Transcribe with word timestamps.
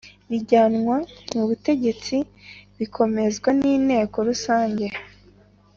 ybijyanwa 0.25 0.97
mu 1.31 1.39
ubutegetsi 1.45 2.15
bikemezwa 2.77 3.49
n 3.59 3.61
Inteko 3.75 4.17
Rusange 4.27 4.87